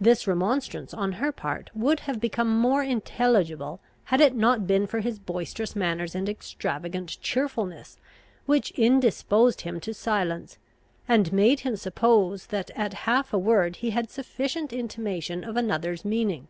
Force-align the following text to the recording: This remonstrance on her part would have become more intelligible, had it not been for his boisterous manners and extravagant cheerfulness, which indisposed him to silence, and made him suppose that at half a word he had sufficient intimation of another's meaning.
This 0.00 0.26
remonstrance 0.26 0.94
on 0.94 1.12
her 1.20 1.30
part 1.30 1.70
would 1.74 2.00
have 2.08 2.20
become 2.22 2.48
more 2.58 2.82
intelligible, 2.82 3.80
had 4.04 4.18
it 4.18 4.34
not 4.34 4.66
been 4.66 4.86
for 4.86 5.00
his 5.00 5.18
boisterous 5.18 5.76
manners 5.76 6.14
and 6.14 6.26
extravagant 6.26 7.20
cheerfulness, 7.20 7.98
which 8.46 8.70
indisposed 8.78 9.60
him 9.60 9.78
to 9.80 9.92
silence, 9.92 10.56
and 11.06 11.34
made 11.34 11.60
him 11.60 11.76
suppose 11.76 12.46
that 12.46 12.70
at 12.76 12.94
half 13.04 13.34
a 13.34 13.38
word 13.38 13.76
he 13.76 13.90
had 13.90 14.08
sufficient 14.10 14.72
intimation 14.72 15.44
of 15.44 15.54
another's 15.54 16.02
meaning. 16.02 16.48